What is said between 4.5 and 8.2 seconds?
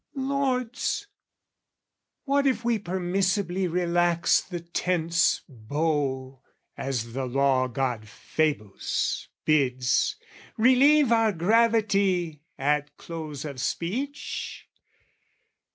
tense bow, as the law god